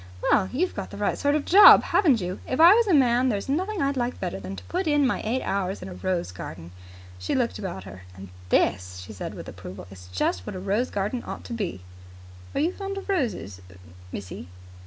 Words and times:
Well, 0.31 0.49
you've 0.51 0.73
got 0.73 0.89
the 0.89 0.97
right 0.97 1.15
sort 1.15 1.35
of 1.35 1.43
a 1.43 1.45
job, 1.45 1.83
haven't 1.83 2.21
you! 2.21 2.39
If 2.47 2.59
I 2.59 2.73
was 2.73 2.87
a 2.87 2.93
man, 2.95 3.29
there's 3.29 3.47
nothing 3.47 3.83
I'd 3.83 3.95
like 3.95 4.19
better 4.19 4.39
than 4.39 4.55
to 4.55 4.63
put 4.63 4.87
in 4.87 5.05
my 5.05 5.21
eight 5.23 5.43
hours 5.43 5.83
in 5.83 5.87
a 5.89 5.93
rose 5.93 6.31
garden." 6.31 6.71
She 7.19 7.35
looked 7.35 7.59
about 7.59 7.83
her. 7.83 8.01
"And 8.15 8.29
this," 8.49 8.99
she 9.05 9.13
said 9.13 9.35
with 9.35 9.47
approval, 9.47 9.85
"is 9.91 10.07
just 10.11 10.47
what 10.47 10.55
a 10.55 10.59
rose 10.59 10.89
garden 10.89 11.21
ought 11.23 11.43
to 11.43 11.53
be." 11.53 11.81
"Are 12.55 12.59
you 12.59 12.71
fond 12.73 12.97
of 12.97 13.09
roses 13.09 13.61
missy?" 14.11 14.47